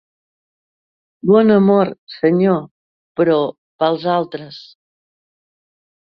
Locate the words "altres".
4.15-4.57